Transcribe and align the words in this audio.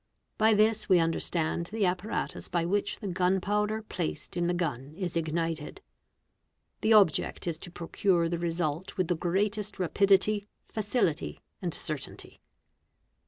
By 0.39 0.55
this 0.55 0.89
we 0.89 0.97
understand 0.97 1.67
the 1.67 1.85
apparatus 1.85 2.47
by 2.49 2.65
which 2.65 2.97
the 3.01 3.07
gun 3.07 3.39
powder 3.39 3.83
placed 3.83 4.35
in 4.35 4.47
the 4.47 4.53
gun 4.55 4.95
is 4.97 5.15
ignited. 5.15 5.79
The 6.81 6.93
object 6.93 7.45
is 7.45 7.59
to 7.59 7.69
procure 7.71 8.23
a 8.23 8.29
the 8.29 8.39
result 8.39 8.97
with 8.97 9.09
the 9.09 9.15
greatest 9.15 9.77
rapidity, 9.77 10.47
facility, 10.65 11.39
and 11.61 11.71
certainty. 11.71 12.41